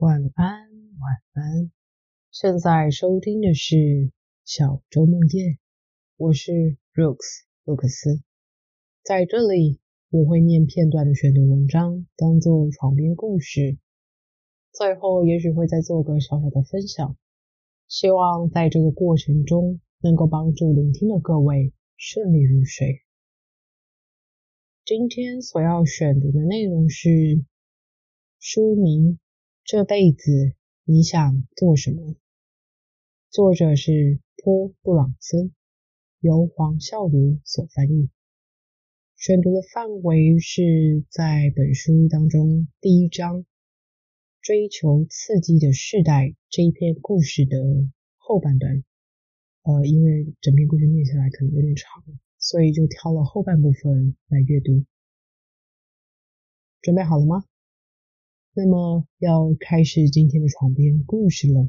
[0.00, 1.70] 晚安，晚安。
[2.30, 4.10] 现在收听的是
[4.46, 5.58] 小周梦夜，
[6.16, 8.22] 我是 Rooks 洛克斯。
[9.04, 9.78] 在这里，
[10.08, 13.76] 我会念片段的选读文章，当做床边故事。
[14.72, 17.18] 最后，也许会再做个小小的分享。
[17.86, 23.02] 希望在这个过程中，能够帮助聆听的各位顺利入睡。
[24.82, 27.44] 今天所要选读的内容是
[28.38, 29.18] 书名。
[29.72, 32.16] 这辈子你想做什么？
[33.30, 35.54] 作者是坡布朗森，
[36.18, 38.10] 由黄孝如所翻译。
[39.14, 43.46] 选读的范围是在本书当中第一章
[44.42, 47.56] “追求刺激的世代”这一篇故事的
[48.16, 48.82] 后半段。
[49.62, 52.02] 呃，因为整篇故事念下来可能有点长，
[52.38, 54.84] 所以就挑了后半部分来阅读。
[56.82, 57.44] 准备好了吗？
[58.52, 61.68] 那么要开始今天的床边故事了。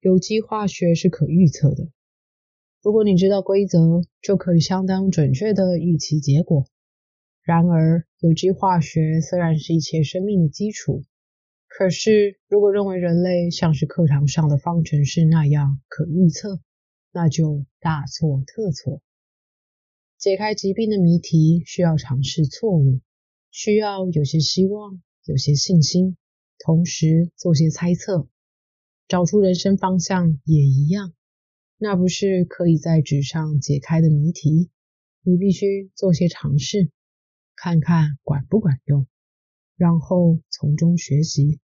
[0.00, 1.88] 有机化学是可预测的，
[2.82, 6.66] 如果你知道规则，就可以相当准确的预期结果。
[7.42, 11.04] 然而，有机化学虽然是一切生命的基础，
[11.66, 16.60] 可是如果认为人类像是课堂上的方程式那样可预测，
[17.12, 19.00] 那就大错特错。
[20.18, 23.00] 解开疾病的谜题需要尝试错误。
[23.52, 26.16] 需要有些希望，有些信心，
[26.58, 28.26] 同时做些猜测，
[29.08, 31.12] 找出人生方向也一样。
[31.76, 34.70] 那不是可以在纸上解开的谜题，
[35.22, 36.90] 你必须做些尝试，
[37.54, 39.06] 看看管不管用，
[39.76, 41.60] 然后从中学习。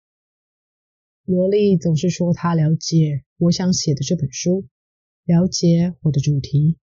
[1.24, 4.68] 罗莉总是说她了解我想写的这本书，
[5.24, 6.78] 了解我的主题，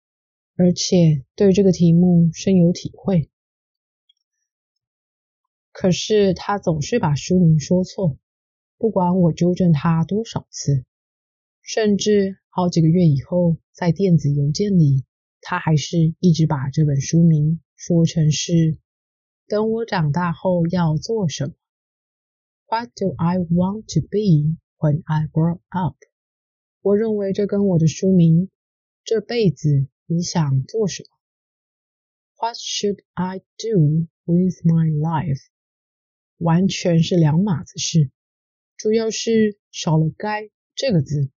[0.55, 3.29] 而且对这个题目深有体会。
[5.79, 8.17] 可是他总是把书名说错，
[8.79, 10.83] 不管我纠正他多少次，
[11.61, 15.05] 甚至好几个月以后，在电子邮件里，
[15.39, 18.79] 他还是一直把这本书名说成是
[19.47, 21.53] “等我长大后要做什么
[22.65, 25.97] ”，What do I want to be when I grow up？
[26.81, 28.49] 我认为这跟我的书名
[29.05, 31.09] “这辈子你想做什么
[32.41, 35.51] ”，What should I do with my life？
[36.37, 38.11] 完全是两码子事，
[38.77, 41.31] 主要是少了“该”这个字，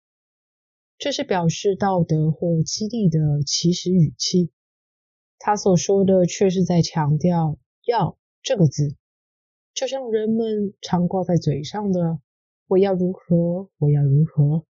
[0.98, 4.50] 这是表示道德或激励的起始语气。
[5.38, 8.94] 他所说的却是在强调“要”这个字，
[9.72, 12.20] 就像人们常挂在嘴上的
[12.68, 14.66] “我要如何，我要如何”。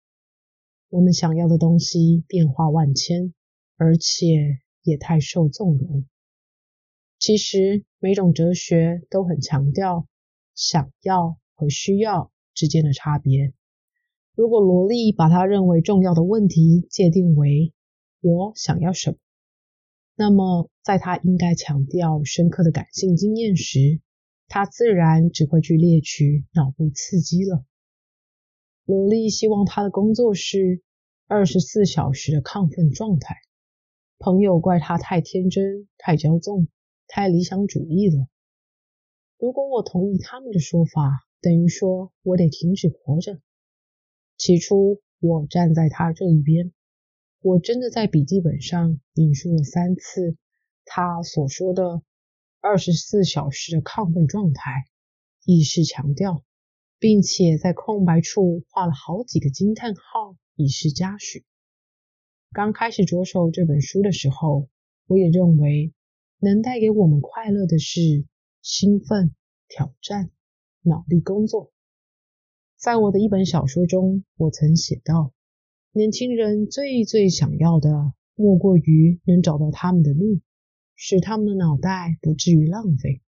[0.90, 3.32] 我们想要的东西变化万千，
[3.76, 6.04] 而且也太受纵容。
[7.18, 10.06] 其实每种哲学都很强调。
[10.58, 13.54] 想要和需要之间的差别。
[14.34, 17.72] 如果罗莉把他认为重要的问题界定为
[18.20, 19.16] “我想要什么”，
[20.16, 24.00] 那么在他应该强调深刻的感性经验时，
[24.48, 27.64] 他自然只会去猎取脑部刺激了。
[28.84, 30.82] 罗莉希望他的工作是
[31.28, 33.36] 二十四小时的亢奋状态。
[34.18, 36.66] 朋友怪他太天真、太骄纵、
[37.06, 38.26] 太理想主义了。
[39.38, 43.38] 如果我同意他们的说法，等于说我得停止活着。
[44.36, 46.72] 起初，我站在他这一边，
[47.40, 50.36] 我真的在笔记本上引述了三次
[50.84, 52.02] 他所说的
[52.60, 54.72] 二十四小时的亢奋状态，
[55.44, 56.42] 意识强调，
[56.98, 61.44] 并且在空白处画了好几个惊叹号，以示嘉许。
[62.50, 64.68] 刚开始着手这本书的时候，
[65.06, 65.92] 我也认为
[66.40, 68.26] 能带给我们快乐的是。
[68.70, 69.34] 兴奋、
[69.66, 70.30] 挑战、
[70.82, 71.72] 脑力工作。
[72.76, 75.32] 在我的一本小说中，我曾写道：
[75.92, 80.42] 年轻人最最想要的，莫过于能找到他们的路，
[80.94, 83.22] 使他们的脑袋不至于浪费。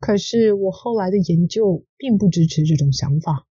[0.00, 3.46] 可是我后来的研究并不支持这种想法。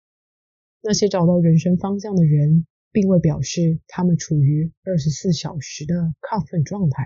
[0.81, 7.05] 那些找到人生方向的人，并未表示他们处于二十四小时的亢奋状态。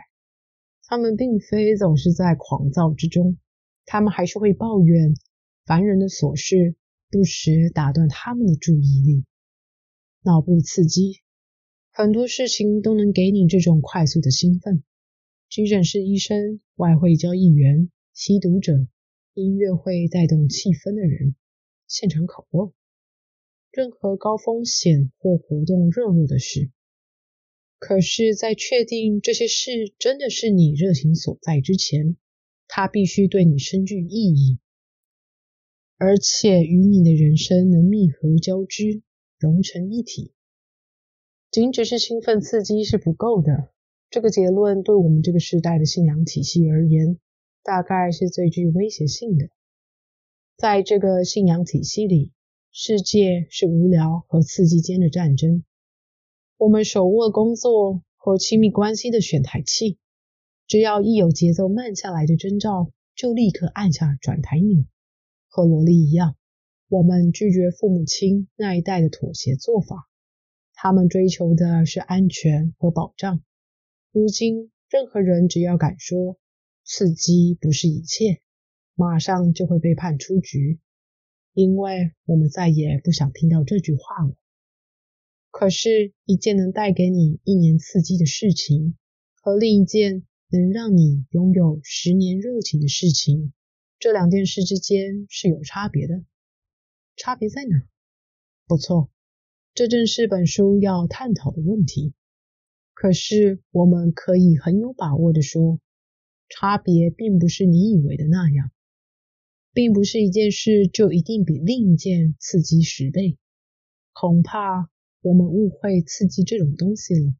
[0.88, 3.38] 他们并非总是在狂躁之中。
[3.88, 5.16] 他们还是会抱怨
[5.66, 6.76] 烦人的琐事，
[7.10, 9.24] 不时打断他们的注意力。
[10.24, 11.22] 脑部刺激，
[11.94, 14.84] 很多事情都能给你这种快速的兴奋。
[15.50, 18.74] 急诊室医生、外汇交易员、吸毒者、
[19.34, 21.36] 音乐会带动气氛的人、
[21.88, 22.74] 现场烤肉，
[23.72, 26.72] 任何高风险或活动热络的事。
[27.80, 32.18] 可是，在确定这些事真的是你热情所在之前，
[32.68, 34.60] 它必须对你深具意义。
[35.98, 39.02] 而且与你的人生能密合交织，
[39.40, 40.34] 融成一体。
[41.50, 43.72] 仅只是兴奋刺激是不够的。
[44.10, 47.18] 这个结论对我们这个时代的信仰体系而言，
[47.64, 49.50] 大概是最具威胁性的。
[50.56, 52.32] 在这个信仰体系里，
[52.72, 55.64] 世界是无聊和刺激间的战争。
[56.58, 59.98] 我们手握工作和亲密关系的选台器，
[60.68, 64.84] 只要一有节奏慢下来的征兆，就立刻按下转台钮。
[65.48, 66.36] 和萝莉一样，
[66.90, 70.10] 我们拒绝父母亲那一代的妥协做法，
[70.74, 73.42] 他们追求的是安全和保障。
[74.12, 76.38] 如今，任何人只要敢说
[76.84, 78.42] 刺激不是一切，
[78.94, 80.80] 马上就会被判出局，
[81.54, 84.36] 因为我们再也不想听到这句话了。
[85.50, 88.98] 可是，一件能带给你一年刺激的事情，
[89.42, 93.52] 和另一件能让你拥有十年热情的事情，
[94.00, 96.24] 这两件事之间是有差别的。
[97.16, 97.84] 差别在哪？
[98.68, 99.10] 不错，
[99.74, 102.14] 这正是本书要探讨的问题。
[102.94, 105.80] 可是，我们可以很有把握的说，
[106.50, 108.72] 差别并不是你以为的那样，
[109.74, 113.38] 并不是一件事就一定比另一件刺激十倍。
[114.14, 114.90] 恐怕
[115.22, 117.36] 我们误会刺激这种东西了，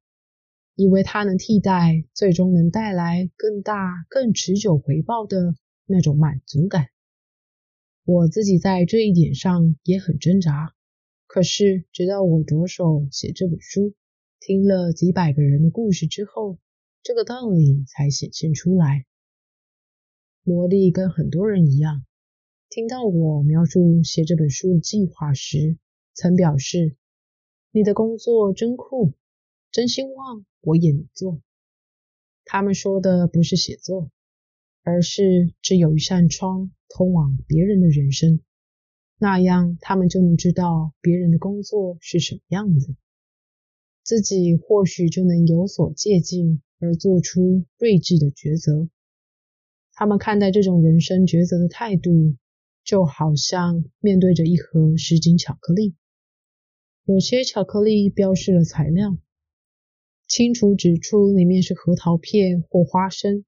[0.78, 5.56] 以为它能替代，最终能带来更大、更持久回报的
[5.88, 6.90] 那种满足感。
[8.06, 10.76] 我自己在这一点上也很挣扎。
[11.26, 13.96] 可是，直到我着手写这本书。
[14.40, 16.60] 听了几百个人的故事之后，
[17.02, 19.08] 这个道理才显现出来。
[20.44, 22.06] 萝莉跟很多人一样，
[22.70, 25.80] 听到我描述写这本书的计划时，
[26.14, 26.96] 曾表示
[27.74, 29.14] ：“你的工作真酷，
[29.72, 31.42] 真希望我也能做。”
[32.44, 34.12] 他们说的不是写作，
[34.84, 38.42] 而是只有一扇窗通往别人的人生，
[39.18, 42.96] 那样他们就能知道别人的工作是什么样子。
[44.04, 48.90] 自己或许就能有所借鉴，而做出睿智的抉择。
[49.92, 52.38] 他们看待这种人生抉择的态度，
[52.84, 55.96] 就好像面对着一盒实景巧克力。
[57.04, 59.18] 有些巧克力标示了材料，
[60.28, 63.46] 清楚指出里面是核桃片或花生；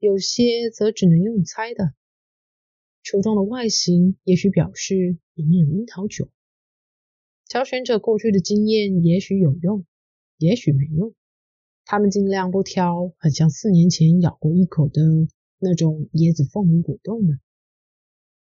[0.00, 1.94] 有些则只能用猜的，
[3.04, 6.28] 球状的外形也许表示里面有樱桃酒。
[7.48, 9.84] 挑选者过去的经验也许有用，
[10.36, 11.14] 也许没用。
[11.84, 15.02] 他们尽量不挑很像四年前咬过一口的
[15.58, 17.34] 那种椰子凤梨果冻的。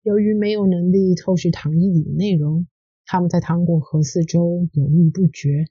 [0.02, 2.66] 由于没有能力透视糖衣里的内容，
[3.04, 5.66] 他们在糖果盒四周犹豫不决，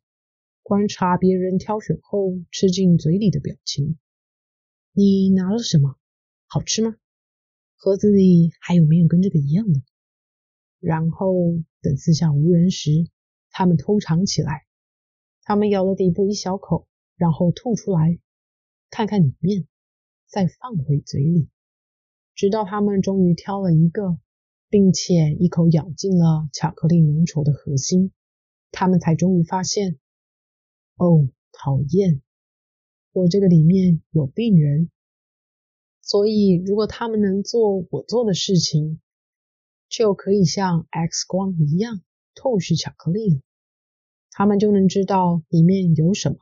[0.63, 4.00] 观察别人挑选后吃进嘴里的表情。
[4.92, 5.95] 你拿了什么？
[6.48, 6.95] 好吃吗？
[7.75, 9.81] 盒子里还有没有跟这个一样的？
[10.80, 11.33] 然后
[11.81, 13.07] 等四下无人时。
[13.56, 14.65] 他们偷尝起来，
[15.44, 18.18] 他们咬了底部一小口，然后吐出来，
[18.89, 19.68] 看看里面，
[20.25, 21.50] 再放回嘴里，
[22.33, 24.18] 直到他们终于挑了一个，
[24.69, 28.12] 并且一口咬进了巧克力浓稠的核心，
[28.71, 30.00] 他们才终于发现，
[30.95, 32.22] 哦，讨厌，
[33.12, 34.90] 我这个里面有病人。
[36.01, 39.00] 所以，如果他们能做我做的事情，
[39.88, 42.01] 就可以像 X 光一样。
[42.36, 43.41] 透视巧克力了，
[44.32, 46.39] 他们就能知道里面有什么，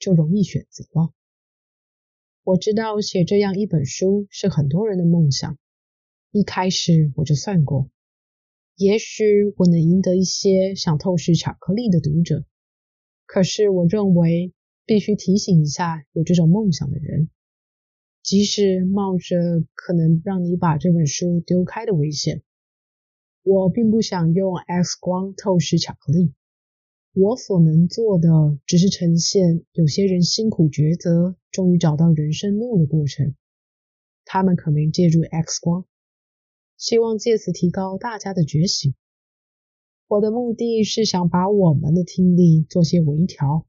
[0.00, 1.14] 就容易选择了。
[2.42, 5.56] 我知道写这样一本书是很多人的梦想，
[6.32, 7.88] 一开始我就算过，
[8.74, 12.44] 也许我能赢得一些想透视巧克力的读者。
[13.32, 14.52] 可是我认为
[14.84, 17.30] 必须提醒一下有这种梦想的人，
[18.24, 19.36] 即使冒着
[19.72, 22.42] 可能让你把这本书丢开的危险。
[23.44, 26.34] 我并不想用 X 光透视巧克力。
[27.12, 33.36] 我所能做的只是呈现有些人辛苦抉择，终于找到人生路的过程。
[34.24, 35.84] 他们可没借助 X 光，
[36.76, 38.92] 希望借此提高大家的觉醒。
[40.10, 43.64] 我的目的是想把我们的听力做些微调，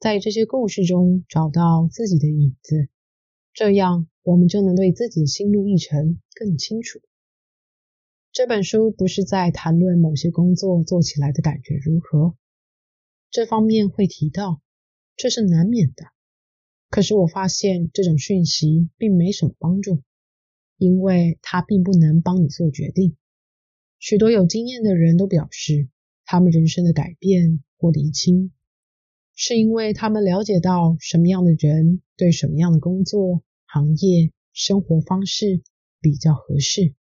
[0.00, 2.88] 在这些故事中找到自己的影子，
[3.52, 7.02] 这样我们就能对自己的心路历程更清楚。
[8.32, 12.34] 这本书不是在谈论某些工作做起来的感觉如何，
[13.30, 14.62] 这方面会提到，
[15.16, 16.06] 这是难免的。
[16.88, 20.02] 可是我发现这种讯息并没什么帮助，
[20.78, 23.18] 因为它并不能帮你做决定。
[24.04, 25.88] 许多有经验的人都表示，
[26.24, 28.50] 他们人生的改变或厘清，
[29.36, 35.62] 是因为他们了解到什么样的人对什么样的工作、行业、生活方式
[36.00, 36.94] 比较合适。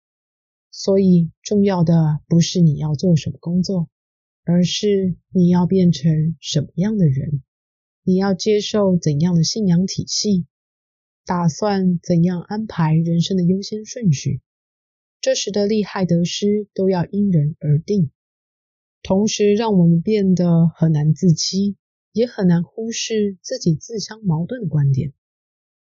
[0.72, 3.88] 所以，重要的不是你要做什么工作，
[4.42, 7.44] 而是你要变成什么样的人，
[8.02, 10.46] 你要接受怎样的信仰体系，
[11.24, 14.40] 打算怎样安排人生的优先顺序。
[15.28, 18.10] 这时的利害得失都要因人而定，
[19.02, 21.76] 同时让我们变得很难自欺，
[22.14, 25.12] 也很难忽视自己自相矛盾的观点。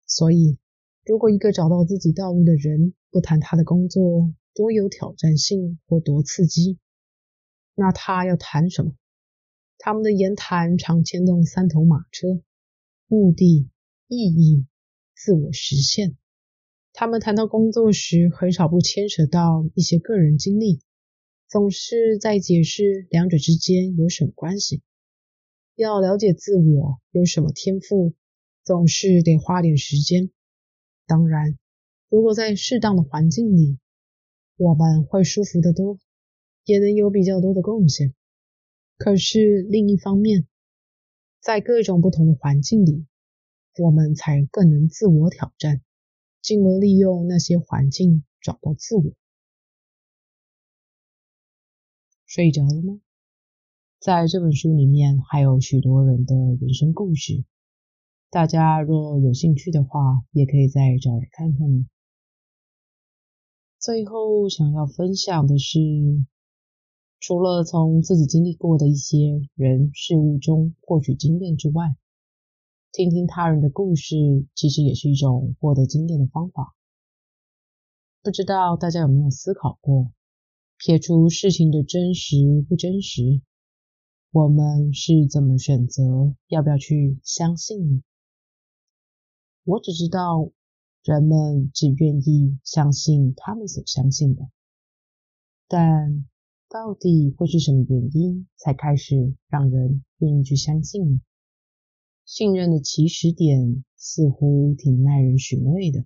[0.06, 0.60] 所以，
[1.04, 6.78] 如果一个找到自己道路的人不谈他的工作多有挑战性或多刺激，
[7.74, 8.94] 那他要谈什么？
[9.78, 12.40] 他们的言谈常牵动三头马车：
[13.08, 13.68] 目的、
[14.06, 14.64] 意义、
[15.16, 16.16] 自我实现。
[16.96, 20.80] 他们谈到工作时，很少不牵扯到一些个人经历，
[21.48, 24.80] 总是在解释两者之间有什么关系。
[25.74, 28.14] 要了解自我有什么天赋，
[28.62, 30.30] 总是得花点时间。
[31.04, 31.58] 当然，
[32.08, 33.76] 如果在适当的环境里，
[34.56, 35.98] 我们会舒服得多，
[36.64, 38.14] 也能有比较多的贡献。
[38.96, 40.46] 可是另一方面，
[41.40, 43.04] 在各种不同的环境里，
[43.82, 45.82] 我们才更能自我挑战。
[46.44, 49.14] 进而利用那些环境找到自我。
[52.26, 53.00] 睡着了吗？
[53.98, 57.46] 在这本书里面还有许多人的人生故事，
[58.28, 61.88] 大家若有兴趣的话，也可以再找来看看。
[63.78, 65.78] 最后想要分享的是，
[67.20, 71.96] 除了从自己经历过的一些人事物中获取经验之外，
[72.94, 74.14] 听听他人的故事，
[74.54, 76.76] 其实也是一种获得经验的方法。
[78.22, 80.12] 不知道大家有没有思考过，
[80.78, 82.36] 撇除事情的真实
[82.68, 83.42] 不真实，
[84.30, 88.02] 我们是怎么选择要不要去相信呢？
[89.64, 90.52] 我只知道，
[91.02, 94.48] 人们只愿意相信他们所相信的，
[95.66, 96.24] 但
[96.68, 101.20] 到底会是什么原因才开始让人愿意去相信呢？
[102.24, 106.04] 信任的起始点似乎挺耐人寻味的。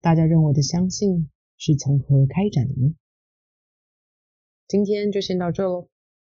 [0.00, 2.94] 大家认为的相信是从何开展的呢？
[4.68, 5.88] 今天就先到这喽，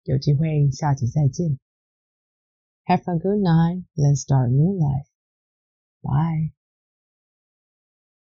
[0.04, 1.60] 有机会下集再见。
[2.86, 3.86] Have a good night.
[3.96, 5.08] Let's start new life.
[6.02, 6.59] Bye.